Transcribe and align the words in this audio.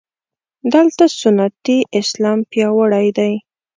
دلته 0.73 1.03
سنتي 1.19 1.77
اسلام 1.99 2.39
پیاوړی 2.51 3.07
دی. 3.17 3.33